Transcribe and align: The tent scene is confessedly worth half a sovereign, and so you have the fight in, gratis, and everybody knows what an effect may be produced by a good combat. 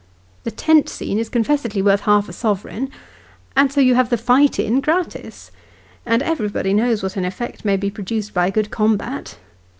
The 0.45 0.49
tent 0.49 0.89
scene 0.89 1.19
is 1.19 1.29
confessedly 1.29 1.79
worth 1.79 1.99
half 1.99 2.27
a 2.27 2.33
sovereign, 2.33 2.89
and 3.55 3.71
so 3.71 3.79
you 3.79 3.93
have 3.93 4.09
the 4.09 4.17
fight 4.17 4.57
in, 4.57 4.81
gratis, 4.81 5.51
and 6.07 6.23
everybody 6.23 6.73
knows 6.73 7.03
what 7.03 7.17
an 7.17 7.23
effect 7.23 7.63
may 7.63 7.77
be 7.77 7.91
produced 7.91 8.33
by 8.33 8.47
a 8.47 8.51
good 8.51 8.71
combat. 8.71 9.37